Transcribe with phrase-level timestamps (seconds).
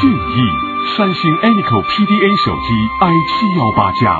[0.00, 2.68] 建议：三星 Anico PDA 手机
[3.00, 4.16] i 七幺八加。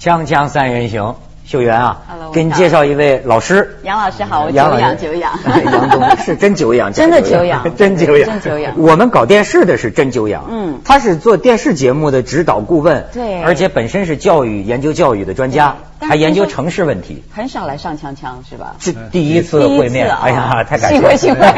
[0.00, 3.78] 锵锵三人行，秀媛啊 Hello，给你介绍一位老师。
[3.82, 4.80] 杨老师好，我老师。
[4.80, 5.32] 仰久仰。
[5.64, 8.74] 杨总 是真久仰，真的久仰 真久仰，真久仰。
[8.76, 10.80] 我们搞电视的是真久仰，嗯。
[10.84, 13.42] 他是做电视节目的指导顾问，对。
[13.42, 17.22] 而且本身是教育研究教育的专家，还研究城市问题。
[17.34, 18.76] 很少来上锵锵是吧？
[18.78, 21.52] 这第一次会面，哎呀，太感谢了，幸会幸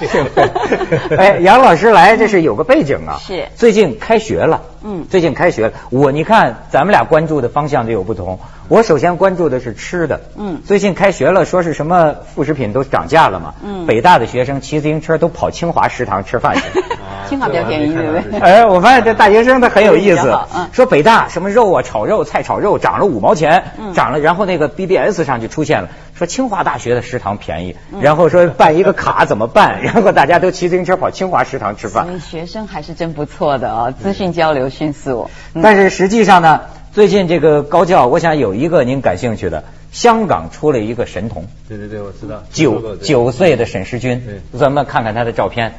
[0.00, 1.16] 会 幸会。
[1.16, 5.72] 哎，杨老师来，这是有个背景啊，是最近开学了，嗯最近开学了。
[5.90, 8.38] 我你看，咱们俩关注的方向就有不同。
[8.68, 16.62] 我首先关注的是吃的，嗯最近开学了，说是什么副食品都涨价了嘛，嗯北大的学生骑自行车都跑清华食堂吃饭去。
[17.28, 18.40] 清华比较便宜，对不对？
[18.40, 20.38] 哎，我发现这大学生他很有意思
[20.72, 32.14] 说北大什么肉啊、炒肉、菜炒肉涨了五毛钱，嗯涨了，然后那个 BBS 上就出现了，说清华大学的食堂便宜，嗯然后说办一个卡怎么办， 然后大家都骑自行车跑清华食堂吃饭所。
[32.14, 35.30] 以学生还是真不错的哦，资讯交流迅速。
[35.54, 36.60] 嗯但是实际上呢，
[36.92, 42.42] 最近这个高教，我想有一个您感兴趣的，香港出了一个神童，对对对，我知道。
[42.50, 44.22] 九九岁的沈世军，
[44.58, 45.74] 咱们看看他的照片。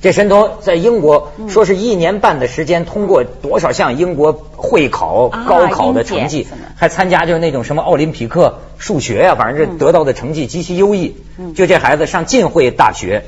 [0.00, 6.46] 这神童在英国嗯说是一年半的时间，通过多少项英国会考、啊高考的成绩
[6.76, 11.16] 还参加就是那种什么奥林匹克数学呀、反正这嗯得到的成绩极其优异。
[11.36, 13.24] 嗯就这孩子上浸会大学，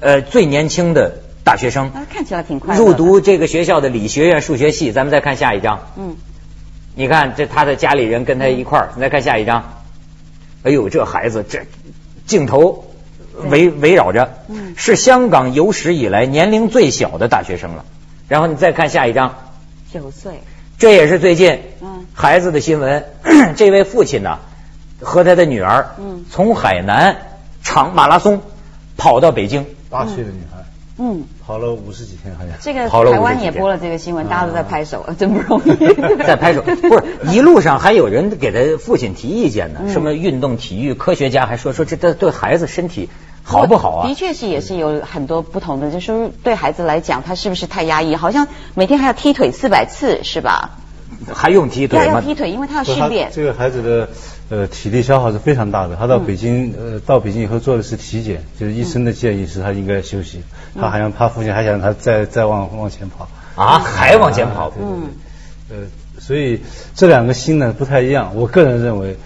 [0.00, 4.92] 呃，最年轻的大学生，啊看起来挺快的入读这个学校的理学院数学系。
[4.92, 5.86] 咱们再看下一张。
[5.96, 6.16] 嗯，
[6.94, 9.72] 你看这他的家里人跟他一块儿，你再看下一张。
[10.64, 11.60] 哎呦，这孩子这
[12.26, 12.84] 镜头
[13.48, 14.74] 围围绕着，嗯。
[14.76, 17.84] 是香港有史以来年龄最小的大学生了。
[18.28, 19.34] 然后你再看下一张，
[19.92, 20.42] 九岁，
[20.78, 22.04] 这也是最近嗯。
[22.14, 23.04] 孩子的新闻。
[23.56, 24.38] 这位父亲呢，
[25.00, 26.24] 和他的女儿嗯。
[26.30, 27.16] 从海南
[27.62, 28.40] 长马拉松
[28.96, 30.64] 跑到北京，八岁的女孩，
[30.98, 32.52] 嗯，跑了五十几天好像。
[32.60, 33.22] 这个跑了台50几天。
[33.22, 35.74] 湾也播了这个新闻，大家都在拍手，真不容易。
[36.24, 39.90] 在拍手，不是一路上还有人给他父亲提意见呢，嗯。
[39.90, 43.08] 什么运动体育科学家还说说这这对孩子身体
[43.50, 44.14] 好不好啊的？
[44.14, 48.14] 确是也是有很多不同的，就是对孩子来讲，他是不是太压抑？
[48.14, 50.78] 好像每天还要踢腿四百次，是吧？
[51.32, 52.14] 还用踢腿吗？
[52.14, 53.30] 要踢腿，因为他要训练。
[53.32, 54.08] 这个孩子的
[54.48, 55.96] 呃体力消耗是非常大的。
[55.96, 60.42] 他到北京、呃到北京以后做的是体检，就是医生的建议是他应该休息。
[60.74, 63.28] 他好像他父亲还想他再再往往前跑。
[63.56, 64.72] 啊，还往前跑啊？
[64.74, 65.10] 对对嗯。
[65.70, 65.76] 呃，
[66.20, 66.60] 所以
[66.94, 68.32] 这两个心呢不太一样。
[68.34, 69.16] 我个人认为，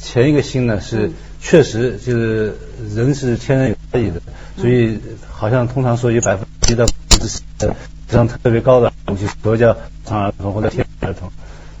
[0.00, 2.56] 前一个心呢是嗯确实就是
[2.94, 4.20] 人是天然有差异的，
[4.56, 7.74] 所以好像通常说有百分之一到百分之十的
[8.08, 11.30] 智商特别高的，我们就都叫常儿童或者天才儿童。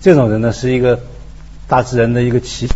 [0.00, 1.00] 这种人呢是一个
[1.68, 2.74] 大自然的一个奇迹，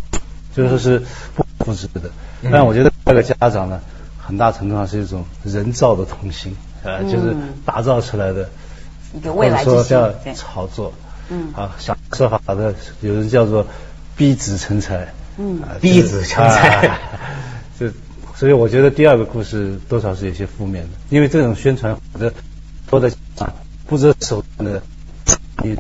[0.55, 0.99] 就是说是
[1.35, 2.11] 不可复制的。
[2.43, 3.81] 嗯但我觉得这个家长呢，
[4.19, 7.35] 很大程度上是一种人造的童心，呃，嗯就是
[7.65, 8.49] 打造出来的。
[9.23, 10.93] 或者说叫炒作，
[11.29, 13.65] 嗯啊，想说法的有人叫做
[14.17, 15.63] 逼子成才，嗯。
[15.63, 16.99] 啊逼子成才啊。
[17.79, 17.93] 这
[18.37, 22.35] 所以我觉得第二个故事多少是有些负面的，因为这种宣传或者
[22.91, 23.09] 多的
[23.39, 23.55] 啊
[23.87, 24.83] 不择手段的，
[25.63, 25.77] 你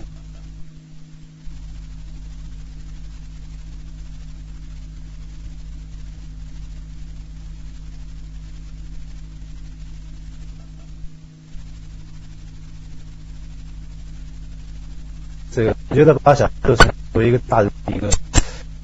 [15.51, 18.09] 这个我觉得把小孩做成为一个大人的一个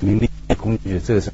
[0.00, 1.30] 名利工具，这个是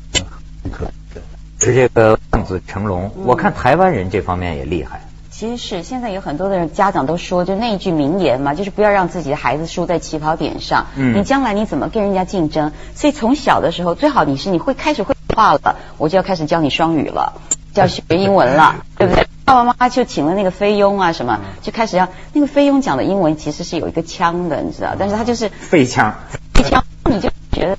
[0.63, 1.21] 很可惜的。
[1.59, 3.11] 是这个望子成龙。
[3.17, 5.01] 嗯我看台湾人这方面也厉害。
[5.31, 10.87] 其实是现在有很多的人家长都说，就那一句名言嘛，就是不要让自己的孩子输在起跑点上。
[10.97, 12.73] 嗯你将来你怎么跟人家竞争？
[12.95, 17.35] 所以从小的时候，最好你是你会开始会话了，我就要开始教你双语了，
[17.75, 19.27] 就要学英文了， 对不对？
[19.45, 26.15] 爸爸妈妈就请了那个菲佣啊什么，就开始要那个菲佣讲的英文其实是有一个腔的，你知道，但是他就是废枪，
[26.59, 27.79] 一腔，你就觉得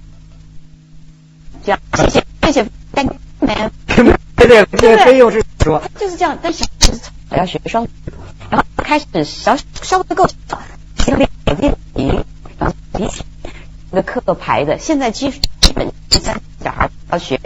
[1.68, 3.72] 这样，谢谢谢谢，thank you man。
[4.38, 7.90] 对对，这个费用是说他就是这样，但是小孩子从小要学双语，
[8.50, 10.30] 然后开始稍稍微够
[10.98, 11.30] 先练
[11.60, 12.08] 练习，
[12.58, 13.25] 然后比起
[13.92, 15.30] 那个课排的，现在基
[15.60, 17.38] 基本上小孩要学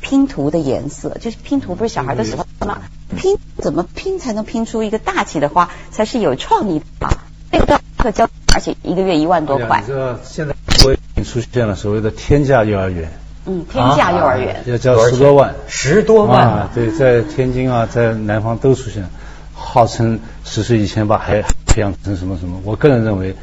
[0.00, 2.80] 拼图的颜色，就是拼图不是小孩都喜欢吗？
[3.14, 7.10] 拼怎么拼才能拼出一个大气的花，才是有创意的花？
[7.52, 13.12] 那个课教，而且一个月一万多块哎呀你，知道现在国已经出现了所谓的天价幼儿园，
[13.46, 14.62] 嗯，天价幼儿园。
[14.66, 19.08] 要交十多万，十多万啊，对，在天津啊，在南方都出现，
[19.54, 23.34] 号称十岁以前把孩子培养成什么什么，我个人认为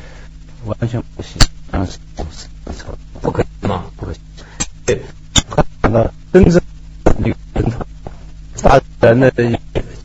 [0.66, 1.42] 完全不行，
[1.72, 1.98] 当然是
[3.22, 3.86] 不可以吗？
[3.96, 4.22] 不可行。
[4.86, 5.02] 对，
[5.82, 6.62] 看到真正
[7.24, 7.36] 一个
[8.62, 9.32] 大自然的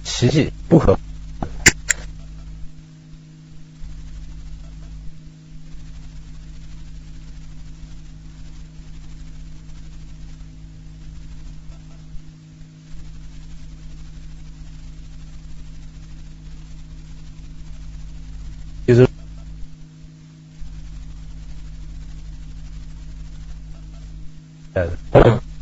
[0.05, 0.97] 奇迹，不可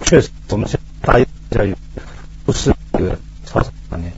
[0.07, 1.75] 确实我们现在大一教育
[2.45, 4.13] 不是一个超长观念。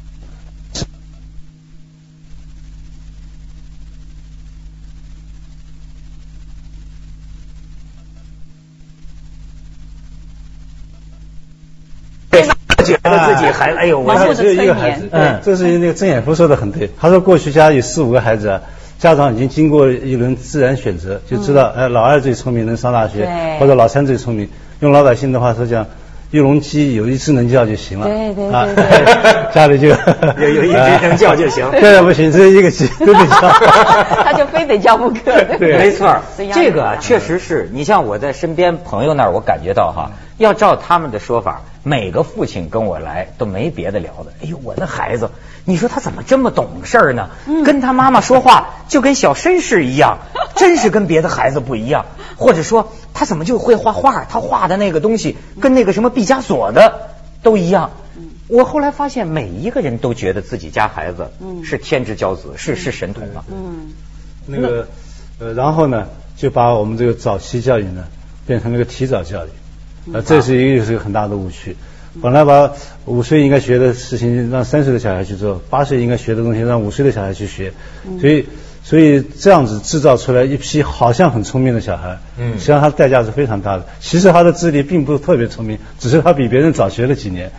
[12.84, 16.90] 觉得自己还哎呦，我只有一个孩子，嗯，这是那个郑衍夫说的很对。
[16.98, 18.62] 他说过去家里四五个孩子啊，
[18.98, 23.26] 家长已经经过一轮自然选择，就知道，哎，老二最聪明能上大学，
[23.58, 24.48] 或者老三最聪明。
[24.80, 25.86] 用老百姓的话说讲，
[26.30, 28.06] 玉龙鸡有一只能叫就行了。
[28.06, 29.88] 对对啊对对 家里就
[30.38, 33.50] 有有一只能叫就行这样不行，只有一个鸡都得叫。
[34.22, 35.16] 他就非得叫不可。
[35.58, 36.16] 对没错
[36.52, 44.32] 这个确实是你像我在身边朋友那儿，我感觉到哈，要照他们的说法，每个父亲跟我来都没别的聊的。
[44.42, 45.30] 哎呦，我的孩子，
[45.64, 47.30] 你说他怎么这么懂事儿呢？
[47.64, 50.18] 跟他妈妈说话就跟小绅士一样，
[50.54, 52.04] 真是跟别的孩子不一样。
[52.36, 54.24] 或者说他怎么就会画画？
[54.24, 57.10] 他画的那个东西跟那个什么毕加索的
[57.42, 57.90] 都一样。
[58.48, 63.44] 我后来发现，每一个人都觉得自己家孩子嗯是天之骄子，是是神童啊。
[63.50, 63.92] 嗯，
[64.46, 64.88] 那个
[65.38, 68.04] 呃，然后呢，就把我们这个早期教育呢，
[68.46, 69.50] 变成了一个提早教育，
[70.12, 71.76] 呃，这是一个是一个很大的误区。
[72.20, 72.72] 本来把
[73.04, 77.72] 五岁应该学的事情让三岁的小孩去做，八岁应该学的东西让五岁的小孩去学，
[78.20, 78.46] 所以
[78.82, 83.84] 所以这样子制造出来一批好像很聪明的小孩，嗯实际上他的代价是非常大的。
[84.00, 87.50] 其实他的智力并不是特别聪明，只是他比别人早学了几年，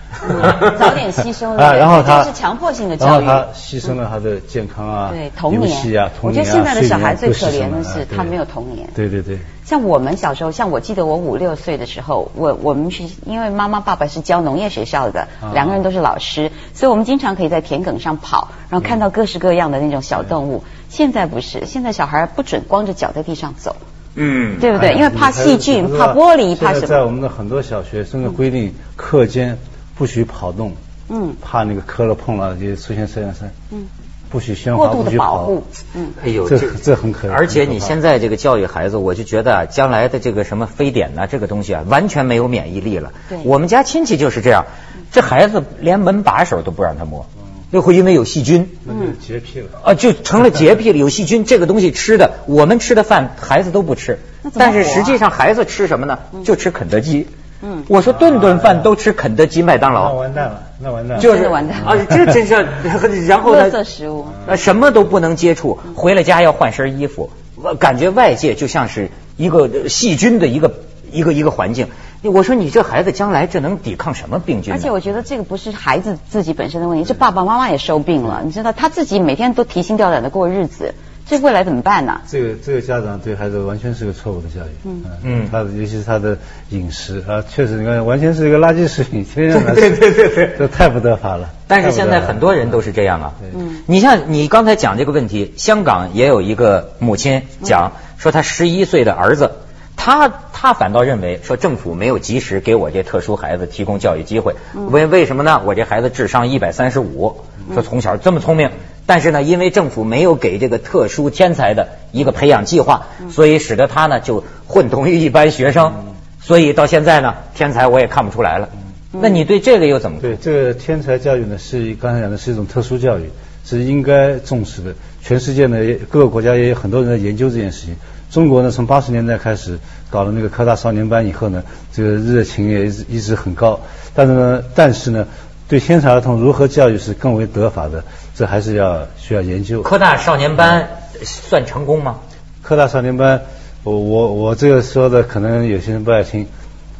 [0.80, 3.25] 早点吸收了 啊，然后他这是强迫性的然后教育。
[3.25, 8.88] 他牺牲了他的健康啊，对童游戏啊年，，童年啊，我觉得现在的小孩最可怜的是他没有童年。
[8.95, 9.38] 对对对。
[9.66, 20.63] 像我们小时候，像我记得我五六岁的时候，我我们是因为妈妈爸爸是教农业学校的，啊两个人都是老师，所以我们经常可以在田埂上跑，然后看到各式各样的那种小动物。
[20.89, 23.75] 现在不是，现在小孩不准光着脚在地上走，
[24.15, 24.94] 嗯，对不对？
[24.94, 26.88] 因为怕细菌、怕玻璃、怕什么？
[26.88, 29.57] 在我们的很多小学生的规定课间
[29.95, 30.73] 不许跑动，
[31.09, 31.35] 嗯。
[31.41, 33.88] 怕那个磕了碰了就出现摄像声，嗯，
[34.29, 35.38] 不许喧哗，过度的不许跑。
[35.38, 35.63] 保护，
[35.94, 36.11] 嗯。
[36.23, 43.11] 哎呦，这这很可而且你现在这个教育孩子，我就觉得啊，将来的这个什么非典呐、这个东西啊，完全没有免疫力了。
[43.29, 43.39] 对。
[43.44, 44.65] 我们家亲戚就是这样，
[45.11, 47.25] 这孩子连门把手都不让他摸，
[47.71, 48.69] 就会因为有细菌。
[48.86, 49.68] 那就洁癖了。
[49.83, 50.98] 啊，就成了洁癖了。
[50.98, 54.19] 有细菌，这个东西吃的，我们吃的饭孩子都不吃
[54.56, 56.19] 但是实际上孩子吃什么呢？
[56.44, 57.28] 就吃肯德基。
[57.61, 61.21] 嗯我说顿顿饭都吃肯德基、麦当那劳，完蛋了，那完蛋了。
[61.21, 62.56] 就是完蛋啊，这真是，
[63.28, 70.73] 然后呢垃圾食物，呃，什么都不能接触，回了家要换身衣服，我感觉外界就像是一个呃细菌的一个
[71.11, 71.88] 一个一个环境。
[72.23, 74.73] 我说你这孩子将来这能抵抗什么病菌？
[74.73, 78.42] 而且我觉得这个不是孩子自己本身的问题，是爸爸妈妈也生病了。
[78.44, 80.94] 你知道他自己每天都提心吊胆的过日子，
[81.26, 82.21] 这未来怎么办呢？
[82.28, 86.38] 这个这个家长对孩子完全是个错误的教育，嗯嗯他尤其是他的
[86.71, 91.49] 饮食啊，确实你看完全是一个垃圾食品，天天让他对对对对这太不得法了。
[91.68, 93.33] 但是现在很多人都是这样啊。
[93.56, 99.52] 嗯你像你刚才讲这个问题，香港也有一个母亲讲说，她十一岁的儿子，
[100.01, 105.61] 他他反倒认为说政府没有及时给我这特殊孩子提供教育机会，为为什么呢？
[105.65, 107.41] 我这孩子智商一百三十五，
[107.73, 108.71] 说从小这么聪明，
[109.06, 115.94] 但是呢，因为政府没有给这个特殊天才的一个培养计划，所以使得他呢就混同于一般学生，
[116.39, 118.69] 所以到现在呢，天才我也看不出来了。
[119.11, 120.21] 那你对这个又怎么？
[120.21, 123.29] 对，这个天才教育呢，是刚才讲的是一种特殊教育，
[123.65, 124.95] 是应该重视的。
[125.21, 125.77] 全世界呢，
[126.09, 127.97] 各个国家也有很多人在研究这件事情。
[128.31, 133.80] 中国呢，从八十年代开始搞了那个科大少年班以后呢，这个热情也一直一直很高。
[134.14, 135.28] 但是呢，但是呢，
[135.68, 138.04] 对天才儿童如何教育是更为得法的，
[138.36, 139.81] 这还是要需要研究。
[139.81, 140.88] 科大少年班
[141.24, 142.19] 算成功吗？
[142.62, 143.42] 科大少年班，
[143.83, 146.45] 我我我这个说的可能有些人不爱听。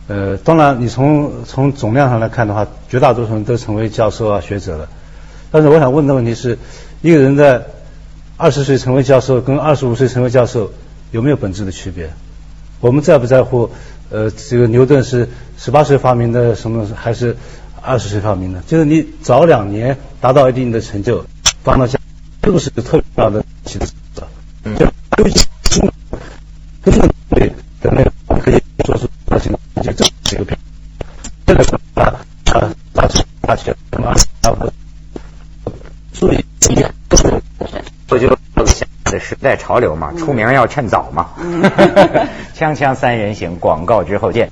[0.08, 4.90] 呃，当然，你从从总量上来看的话，绝大多数人都成为教授啊、学者了。
[5.52, 6.58] 但是我想问的问题是，
[7.02, 7.62] 一个人在
[8.36, 10.72] 二十岁成为教授，跟二十五岁成为教授
[11.12, 12.12] 有没有本质的区别？
[12.80, 13.70] 我们在不在乎？
[14.12, 17.38] 呃，这个牛顿是十八岁发明的什么，还是
[17.82, 18.62] 二十岁发明的？
[18.62, 21.24] 就是你早两年达到一定的成就，
[21.64, 22.00] 放到家，
[22.42, 23.86] 这个是个特别大的起的
[24.16, 24.28] 作
[24.64, 24.76] 用。
[24.76, 24.86] 就
[25.18, 25.46] 尤其
[26.82, 28.04] 根本对人类
[28.42, 29.52] 可以做出大型
[29.84, 30.58] 就这是一个变。
[31.46, 31.64] 现在
[31.94, 32.04] 把
[32.54, 34.16] 啊大学大学什么啊
[35.64, 35.72] 不
[36.14, 36.44] 注意
[37.08, 37.28] 都是
[38.10, 38.39] 我就现在的
[39.30, 41.28] 时代潮流嘛，出名要趁早嘛。
[42.58, 44.50] 锵锵三人行，广告之后见。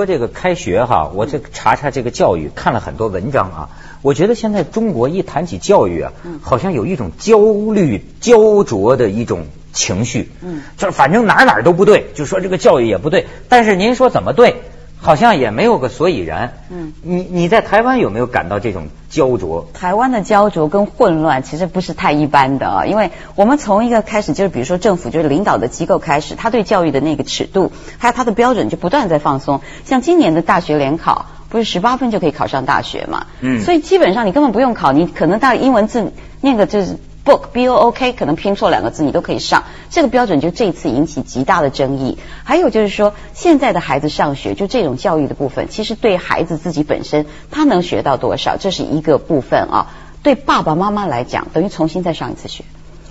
[0.00, 3.68] 说这个开学哈，我这查查这个教育，看了很多文章啊。
[4.00, 7.38] 我觉得现在中国一谈起教育啊，好像有一种焦
[7.74, 10.30] 虑、焦灼的一种情绪。
[10.40, 13.26] 嗯，就是反正哪哪都不对，就说这个教育也不对。
[13.50, 14.62] 但是您说怎么对？
[15.00, 16.52] 好像也没有个所以然。
[16.70, 19.66] 嗯，你你在台湾有没有感到这种焦灼？
[19.72, 29.62] 台湾的焦灼跟混乱其实不是太一般的啊，因为我们从一个开始就是比如说政府就是领导的机构开始，他对教育的那个尺度还有他的标准就不断在放松。
[29.84, 33.26] 像今年的大学联考，不是十八分就可以考上大学嘛？
[33.40, 36.98] 嗯，所以基本上你根本不用考，你可能到英文字念个就是。
[37.24, 42.18] Book b o o k 可能拼错两个字你都可以上，这个标准就这次引起极大的争议。
[42.44, 49.86] 还有就是说，现在的孩子上学就这种教育的部分，其实对孩子自己本身他能学到多少，这是一个部分啊。
[50.22, 52.64] 对爸爸妈妈来讲，等于重新再上一次学。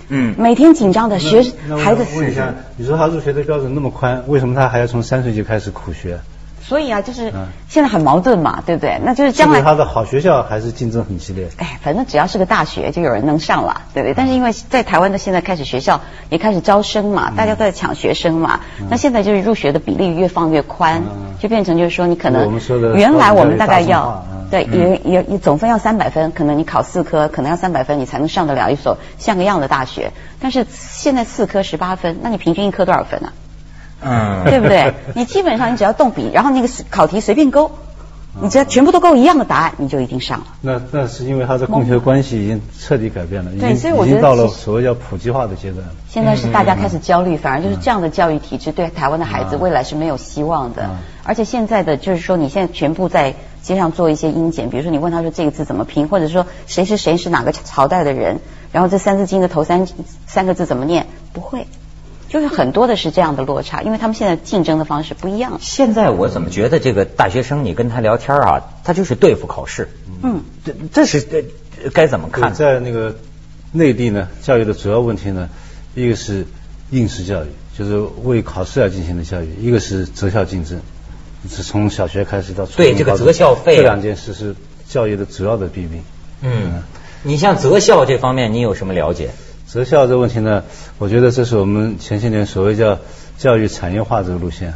[0.08, 1.42] 嗯，每天紧张的学
[1.78, 2.04] 孩子。
[2.16, 6.20] 问一下，你说他入学的标准那么宽，为什么他还要从三岁就开始苦学？
[6.70, 7.32] 所以啊，就是
[7.68, 9.00] 现在很矛盾嘛，对不对？
[9.04, 11.48] 那就是将来他的好学校还是竞争很激烈。
[11.56, 14.14] 哎，反正只要是个大学，就有人能上了，对不对？
[14.14, 18.60] 但是因为在台湾的现在开始学校也开始招生嘛，大家都在抢学生嘛。
[18.88, 21.02] 那现在就是入学的比例越放越宽，
[21.40, 22.60] 就变成就是说你可能
[22.94, 30.12] 原来我们大概要对也也也总分要三百分，可能你考四科可能要三百分你才能上得了一所像个样的大学。
[30.38, 33.32] 但是现在四科十八分，那你平均一科多少分啊？
[34.02, 34.94] 嗯，对不对？
[35.14, 37.70] 你基本上你只要动笔，然后那个考题随便勾，
[38.40, 40.46] 你只要全部都勾一样的答案，你就一定上了。
[40.60, 45.84] 那那是因为他的供求关系已经彻底改变了，对，所以我觉得到了所谓叫普及化的阶段。
[46.08, 50.90] 现在是大家开始焦虑，反而就是这样的教育体制对台湾的孩子未来是没有希望的。
[51.24, 58.40] 而且现在的就是说，你现在全部在街上做一些音检，比如说你问他说这个字怎么拼，或者说谁是谁是哪个朝代的人，
[58.72, 59.86] 然后这三字经的头三
[60.26, 61.66] 三个字怎么念，不会。
[62.30, 65.58] 就是很多的是这样的落差，因为他们现在竞争的方式不一样。
[65.60, 69.88] 现在我怎么觉得这个大学生，你跟他聊天啊，他就是对付考试。
[70.22, 71.44] 嗯，这这是
[71.92, 72.54] 该怎么看？
[72.54, 73.16] 在那个
[73.72, 75.48] 内地呢，教育的主要问题呢，
[75.96, 76.46] 一个是
[76.90, 80.80] 应试教育，就是为考试而进行的教育；一个是择校竞争，
[81.48, 84.54] 是从小学开始到初对这个择校费这两件事是
[84.88, 86.04] 教育的主要的弊病。
[86.42, 86.84] 嗯，
[87.24, 89.30] 你像择校这方面，你有什么了解？
[89.72, 90.64] 择校这个问题呢，
[90.98, 92.98] 我觉得这是我们前些年所谓叫
[93.38, 94.74] 教育产业化这个路线，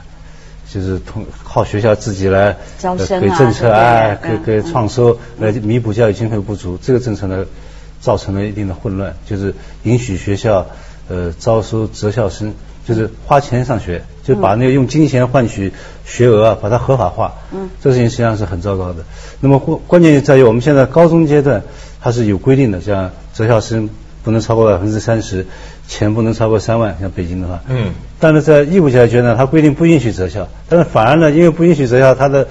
[0.71, 6.79] 就是通靠学校自己来给政策啊，给给创收来弥补教育经费不足。
[6.81, 7.45] 这个政策呢，
[8.01, 10.65] 造成了一定的混乱，就是允许学校
[11.09, 12.55] 呃招收择校生，
[12.87, 15.73] 就是花钱上学，就把那个用金钱换取
[16.07, 17.35] 学额啊，把它合法化。
[17.51, 19.05] 嗯，这个事情实际上是很糟糕的。
[19.41, 21.65] 那么关关键就在于我们现在高中阶段
[22.01, 23.91] 它是有规定的，像择校生。
[24.25, 25.47] 不能超过百分之三十，
[25.87, 27.61] 钱不能超过三万，像北京的话。
[27.69, 27.93] 嗯。
[28.19, 32.49] 但是在义务教育阶段，它规定不允许择校，但是反而呢，因为不允许择校，它的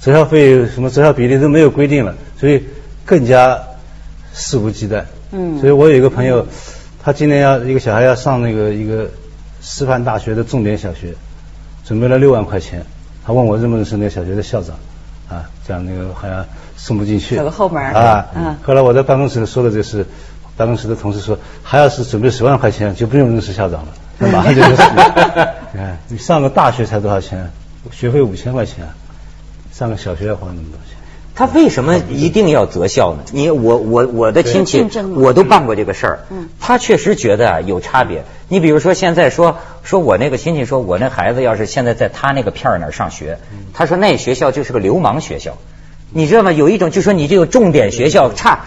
[0.00, 2.64] 择校费什么择校比例都没有规定了，所以
[3.06, 3.60] 更加
[4.32, 5.04] 肆无忌惮。
[5.30, 5.60] 嗯。
[5.60, 6.44] 所以我有一个朋友，
[7.00, 9.08] 他今年要一个小孩要上那个一个
[9.62, 11.14] 师范大学的重点小学，
[11.84, 12.84] 准备了六万块钱，
[13.24, 14.74] 他问我认不认识那个小学的校长，
[15.28, 16.44] 啊，讲那个好像
[16.76, 17.36] 送不进去。
[17.36, 17.80] 走个后门。
[17.84, 18.26] 啊。
[18.34, 18.56] 嗯。
[18.64, 20.04] 后来我在办公室说的就是。
[20.56, 24.82] 办公室的同事说，还要是准备十万块钱，就不用认识校长了， 那马上就认识。
[25.72, 27.50] 你看，你上个大学才多少钱？
[27.90, 28.88] 学费五千块钱，
[29.72, 30.96] 上个小学要花那么多钱。
[31.36, 33.24] 他为什么一定要择校呢？
[33.32, 36.20] 你我我我的亲戚，我都办过这个事儿。
[36.30, 36.48] 嗯。
[36.60, 38.22] 他确实觉得啊有差别。
[38.46, 43.38] 你比如说现在说说我那个亲戚说，我那孩子要是现在在他那个片儿那儿上学，
[43.72, 45.58] 他说那学校就是个流氓学校。
[46.10, 46.52] 你知道吗？
[46.52, 48.60] 有一种就说你这个重点学校差。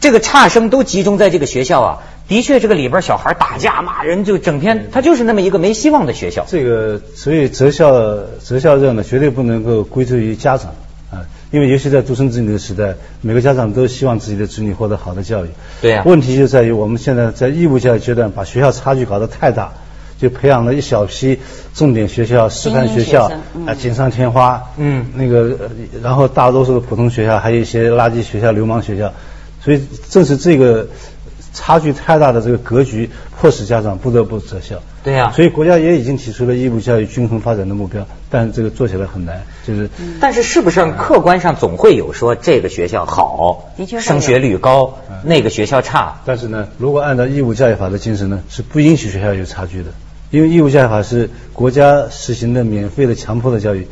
[0.00, 1.98] 这个差生都集中在这个学校啊，
[2.28, 6.44] 的确，这个里边小孩打架骂人，就整天，他就是那么一个没希望的学校。
[6.46, 7.90] 这个，所以择校
[8.38, 10.72] 择校这呢，绝对不能够归罪于家长
[11.10, 15.48] 啊，因为尤其在独生子女的时代，每个家长都希望自己的子女获得好的教育。
[15.80, 16.02] 对呀。
[16.04, 19.72] 问题就在于我们现在在义务教育阶段，把学校差距搞得太大，
[20.18, 21.38] 就培养了一小批
[21.74, 23.30] 重点学校、师范学校
[23.66, 24.62] 啊，锦上添花。
[24.76, 25.06] 嗯。
[25.14, 25.56] 那个，
[26.02, 29.10] 然后大多数的普通学校，还有一些垃圾学校、流氓学校。
[29.64, 30.88] 所以正是这个
[31.54, 33.08] 差距太大的这个格局，
[33.40, 34.82] 迫使家长不得不择校。
[35.02, 35.32] 对呀。
[35.34, 39.42] 所以国家也已经提出了义务教育均衡发展的目标，但这个做起来很难。
[39.66, 39.88] 就是。
[40.20, 46.20] 但是是不是客观上总会有说这个学校好，升学率高，那个学校差？
[46.26, 49.90] 但是呢，如果按照义务教育法的精神呢，是不允许学校有差距的，
[50.30, 53.86] 因为义务教育法是国家实行的免费的强迫的教育，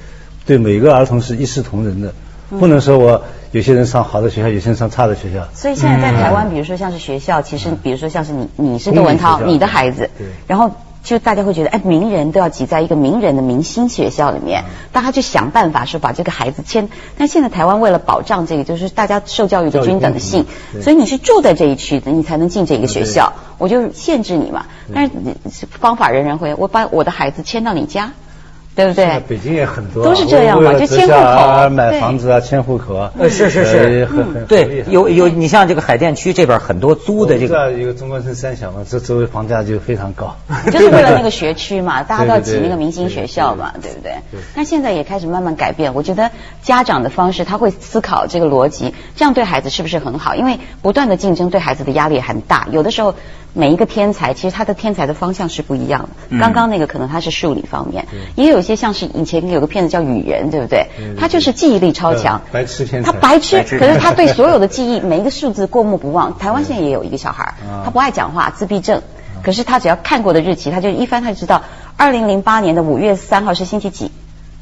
[0.45, 2.13] 对每个儿童是一视同仁的。
[2.51, 5.47] 不能说我有些人上好的学校，有些人上差的学校。
[5.55, 10.09] 所以现在在台湾，比如说像是学校，其实比如说像是你，你是窦文涛，你的孩子，
[10.47, 10.71] 然后
[11.05, 16.89] 就大家会觉得，哎，名人都要挤在一个名人的明星学校里面，大家就想办法说把这个孩子迁。
[17.19, 20.47] 但现在台湾为了保障这个，就是大家受教育的均等性，
[20.81, 24.65] 所以你是住在这一区的，你才能进这个学校，我就限制你嘛。
[24.95, 25.11] 但
[25.51, 28.13] 是方法人人会，我把我的孩子迁到你家。
[28.75, 29.21] 对不对？
[29.29, 33.13] 北京也很多，都是这样嘛，就迁户口、买房子啊，迁户口啊。
[33.19, 34.09] 呃，是是是，
[34.49, 40.37] 对，有有，你像这个海淀区这边很多租的这个，一个中关村三小嘛，这周围房价就非常高。
[40.73, 44.15] 就是为了那个学区嘛，大家都要挤那个明星学校嘛，对不对？
[44.55, 46.31] 但现在也开始慢慢改变，我觉得
[46.63, 50.35] 家长的方式他会思考这个逻辑，这样对孩子是不是很好？
[50.35, 53.15] 因为不断的竞争对孩子的压力很大，有的时候。
[53.55, 56.39] 每一个天才，其实他的天才的方向是不一样的。
[56.41, 60.87] 刚刚那个可能他是数理方面，也有一些像是以前有个片子叫《雨人》，对不对？
[61.19, 63.13] 他就是记忆力超强，白痴天才。
[63.13, 66.37] 他白痴，可是他对所有的记忆，每一个数字过目不忘。
[66.41, 67.55] 台湾现在也有一个小孩，
[67.85, 69.03] 他不爱讲话，自闭症，
[69.43, 71.65] 可是他只要看过的日期，他就一翻他就知道，
[71.99, 74.11] 二零零八年的五月三号是星期几。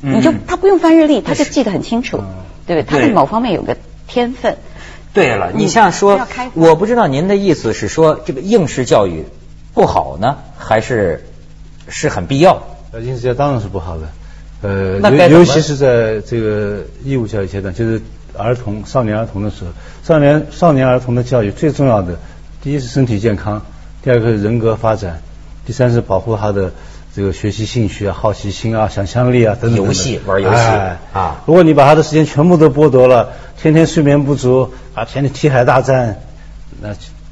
[0.02, 2.22] 你就他不用翻日历，他就记得很清楚，
[2.66, 2.82] 对不对？
[2.82, 3.76] 他在某方面有个
[4.08, 4.56] 天分。
[5.12, 9.26] 对了，你像说，我不知道您的意思是说这个应试教育
[9.74, 11.26] 不好呢，还是
[11.88, 12.62] 是很必要？
[12.92, 14.08] 呃，应试教育当然是不好的，
[14.62, 18.00] 呃，尤尤其是在这个义务教育阶段，就是
[18.36, 19.70] 儿童、少年儿童的时候，
[20.02, 22.18] 少年少年儿童的教育最重要的，
[22.62, 23.62] 第一是身体健康，
[24.02, 25.22] 第二个是人格发展，
[25.64, 26.72] 第三是保护他的
[27.14, 29.84] 这个学习兴趣啊、好奇心啊、想象力啊等等。
[29.84, 30.58] 游戏玩游戏
[31.12, 34.72] 啊，如果你把他的时间全部都剥夺了，天天睡眠不足。
[34.92, 36.20] 啊，天天题海大战，
[36.82, 36.88] 那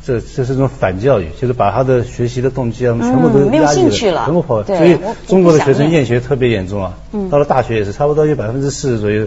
[0.08, 4.62] 这这是种反教育，就是把他的学习的动机啊，全部都压抑了，全部跑。
[4.64, 6.94] 所以中国的学生厌学特别严重啊，
[7.30, 9.26] 到了大学也是，差不多有百分之四十左右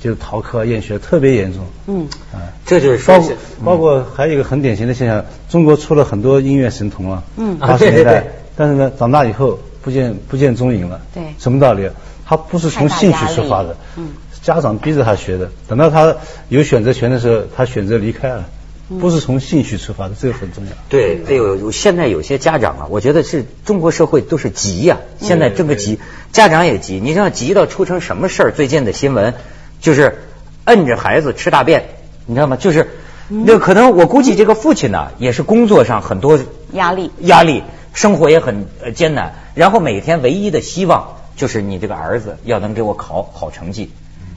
[0.00, 1.66] 就是逃课厌学特别严重。
[1.88, 3.32] 嗯，啊，这就是包括
[3.64, 11.00] 包括还有一个很典型的现象，中国出了很多音乐神童啊，嗯，八十年代，但是呢，长大以后不见不见踪影了。
[11.12, 11.90] 对，什么道理？
[12.24, 13.76] 他不是从兴趣出发的。
[13.96, 14.10] 嗯。
[14.40, 16.14] 家长逼着他学的，等到他
[16.48, 18.46] 有选择权的时候，他选择离开了，
[18.88, 20.72] 不是从兴趣出发的，这个很重要。
[20.88, 25.98] 对，哎呦，现在有些家长啊，我觉得是中国社会都是急呀，现在这个急，
[26.32, 26.98] 家长也急。
[27.02, 28.50] 你知道急到出成什么事儿？
[28.50, 29.34] 最近的新闻
[29.80, 30.22] 就是
[30.64, 31.84] 摁着孩子吃大便，
[32.24, 32.56] 你知道吗？
[32.56, 32.88] 就是
[33.28, 36.38] 那可能我估计这个父亲呢，也是工作上很多
[36.72, 43.90] 压力，压力，生活也很艰难，然后每天唯一的希望就是你这个儿子要能给我考好成绩。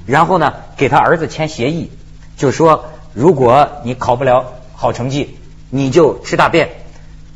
[0.06, 1.90] 然后呢，给他儿子签协议，
[2.36, 5.38] 就说如果你考不了好成绩，
[5.70, 6.70] 你就吃大便。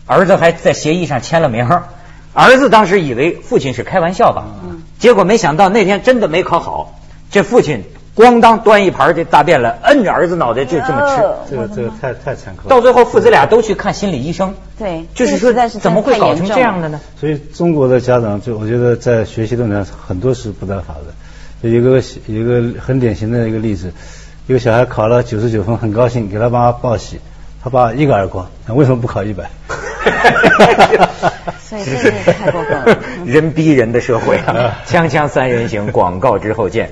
[0.05, 1.67] 儿子还在协议上签了名。
[2.33, 4.45] 儿子当时以为父亲是开玩笑吧，
[4.99, 6.99] 结果没想到那天真的没考好。
[7.31, 7.83] 这父亲
[8.15, 11.51] 咣当端一盘这大便来，摁着儿子脑袋就这么吃。
[11.51, 12.69] 这个这个太太残酷。
[12.69, 14.53] 到最后父子俩都去看心理医生。
[14.77, 16.99] 对，就是说怎么会搞成这样的呢？
[17.19, 21.69] 所以中国的家长就我觉得在学习路上很多是不得法的。
[21.69, 23.91] 有个有个很典型的一个例子，
[24.47, 27.19] 一个小孩考了九十九分，很高兴，给他爸报喜，
[27.63, 29.49] 他爸一个耳光，为什么不考一百？
[31.59, 32.99] 所以这是太过分了。
[33.25, 34.77] 人逼人的社会啊！
[34.85, 36.91] 锵锵三人行，广告之后见。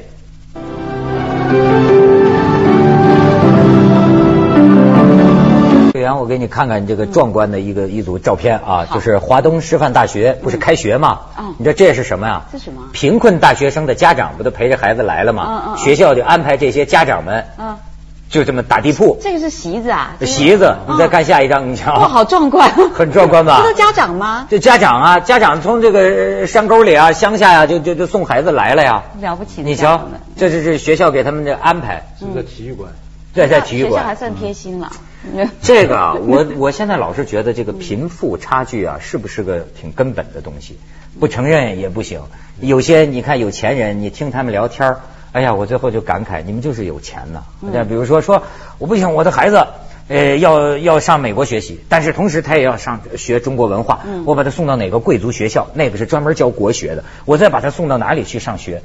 [6.20, 11.20] 我给你看看这个壮观的一个一组照片啊，就是华东师范大学不是开学吗？
[11.58, 12.44] 你知道这是什么呀？
[12.52, 12.82] 这什么？
[12.92, 15.76] 贫困大学生的家长不都陪着孩子来了吗？
[15.78, 17.46] 学校就安排这些家长们，
[18.30, 19.18] 就这么打地铺。
[19.22, 20.16] 这个是席子啊？
[20.22, 21.94] 席子，你再看下一张，你瞧。
[21.94, 22.68] 哇，好壮观！
[22.94, 23.62] 很壮观吧？
[23.62, 24.48] 这是家长吗？
[24.50, 29.04] 这家长啊，家长从这个山沟里啊、乡下呀，就就就送孩子来了呀。
[29.22, 29.62] 了不起！
[29.62, 32.04] 你瞧，这是这学校给他们的安排。
[32.20, 32.92] 是在体育馆。
[33.36, 33.94] 在在体育馆。
[33.94, 34.92] 学校还算贴心了。
[35.62, 40.78] 这个啊，我我现在老是觉得这个贫富差距啊，是不是个挺根本的东西？
[41.20, 42.22] 不承认也不行。
[42.60, 44.96] 有些你看有钱人，你听他们聊天
[45.32, 47.44] 哎呀，我最后就感慨，你们就是有钱呐。
[47.74, 48.44] 像比如说说，
[48.78, 49.66] 我不行，我的孩子
[50.08, 58.82] 呃要要上美国学习，但是同时他也要上学中国文化，我把他送到哪个贵族学校，那个是专门教国学的，我再把他送到哪里去上学。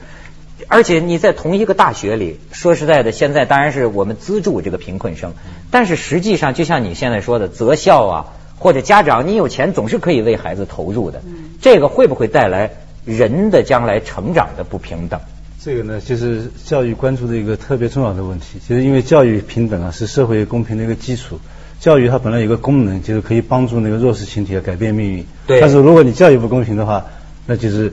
[0.67, 5.33] 而且你在同一个大学里，说实在的，现在当然是我们资助这个贫困生，
[5.71, 8.27] 但是实际上就像你现在说的，择校啊，
[8.59, 11.23] 或者家长你有钱总是可以为孩子投入的，
[11.63, 12.73] 这个会不会带来
[13.05, 15.21] 人的将来成长的不平等？
[15.63, 18.59] 这个呢，就是教育关注的一个特别重要的问题。
[18.67, 21.39] 其实因为教育平等啊，是社会公平的一个基础。
[21.79, 25.25] 教育它本来有个功能，就是可以帮助那个弱势群体改变命运。
[25.47, 25.61] 对。
[25.61, 27.05] 但是如果你教育不公平的话，
[27.47, 27.93] 那就是。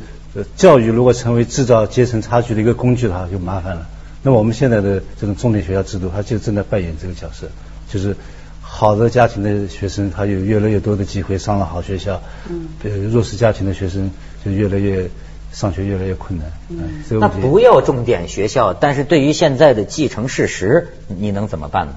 [0.55, 3.87] 教育如果成为制造阶层差距的一个工具的话，就麻烦了。
[4.23, 7.47] 那么我们现在的这种重点学校制度，它就正在扮演这个角色，
[7.89, 8.15] 就是
[8.61, 12.21] 好的家庭的学生，他有越来越多的机会上了好学校。
[12.49, 12.67] 嗯。
[12.83, 14.09] 呃，弱势家庭的学生
[14.43, 15.09] 就越来越
[15.53, 16.51] 上学越来越困难。
[16.69, 17.03] 嗯。
[17.07, 21.93] 这个那不要重点学校，但是对于现在的既成事实，你能怎么办呢？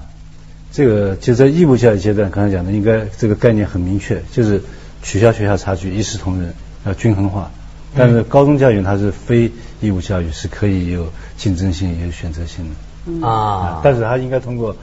[0.71, 4.61] 这个就在义务教育阶段，刚才讲的应该这个概念很明确，就是
[5.01, 6.53] 取消学校差距，一视同仁，
[6.85, 7.51] 要均衡化。
[7.95, 13.27] 但是高中教育它是非义务教育，是可以有竞争性、有选择性的。
[13.27, 14.75] 啊，但是它应该通过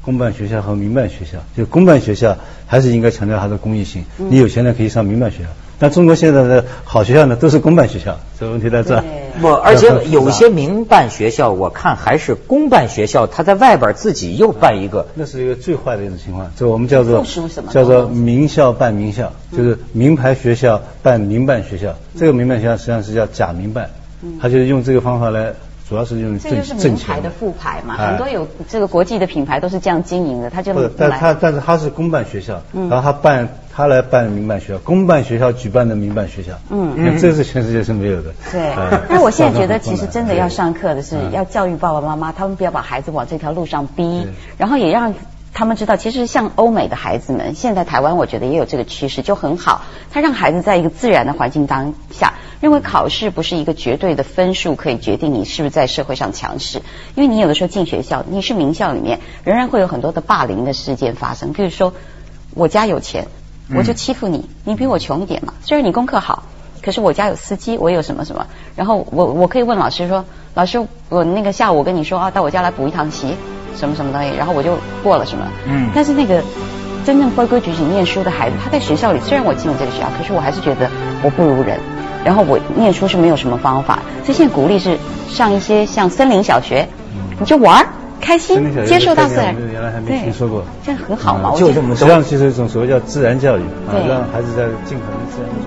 [0.00, 4.04] 公办学校和民办学校，就公办学校还是应该强调它的公益性。
[4.16, 5.48] 你有钱的可以上民办学校，
[5.84, 9.04] 但中国现在的好学校呢都是公办学校，这个问题在这儿。
[9.38, 15.06] 不，而且有些民办学校，我看还是公办学校，他在外边自己又办一个。
[15.12, 17.22] 那是一个最坏的一种情况，这我们叫做
[17.70, 21.94] 叫做名校办名校，就是名牌学校办民办学校。
[22.16, 23.90] 这个民办学校实际上是叫假民办，
[24.40, 25.52] 他就是用这个方法来，
[25.86, 27.28] 主要是用挣这就是挣钱名牌的。
[27.28, 28.06] 副牌嘛，哎。
[28.06, 32.88] 很多有这个国际的品牌都是这样经营的，他就不是，但来他但是他是公办学校，嗯。
[32.88, 36.94] 然后他办他来办民办学校，公办学校举办的民办学校，嗯。
[36.96, 38.32] 那这是全世界是没有的。
[38.52, 38.60] 对。
[38.70, 45.12] 哎，但我现在觉得，其实真的要上课的是嗯要教育爸爸妈妈，他们不要把孩子往这条路上逼，然后也让
[45.52, 49.82] 他们知道，其实像欧美的孩子们，现在台湾我觉得也有这个趋势，就很好。
[50.12, 56.80] 他让孩子在一个自然的环境当下，认为考试不是一个绝对的分数可以决定你是不是在社会上强势，
[57.16, 61.92] 因为你有的时候进学校，你是名校里面，仍然会有很多的霸凌的事件发生，比如说
[62.54, 63.26] 我家有钱，
[63.74, 66.42] 我就欺负你，你比我穷一点嘛，虽然你功课好。
[66.82, 68.46] 可是我家有司机，我有什么什么，
[68.76, 70.22] 然后我我可以问老师说，
[70.52, 73.34] 老师，我那个下午我跟你说啊，到我家来补一堂习，
[73.74, 75.46] 什么什么东西，然后我就过了什么。
[75.66, 76.42] 嗯但是那个
[77.06, 80.90] 真正规规矩矩念书的孩子，他在学校里，虽然我进了这个学校，可是我还是觉得
[81.22, 81.80] 我不如人。
[82.22, 84.98] 然后我念书是没有什么方法，所以现在鼓励是
[85.30, 86.86] 上一些像森林小学，
[87.40, 87.88] 你就玩儿
[88.24, 90.00] 开心接受大自然原来还。
[90.00, 95.64] 没对听说过这样很好嘛，就这么实际上其实一种所谓叫自然教育，啊，让孩子在尽可能自然的。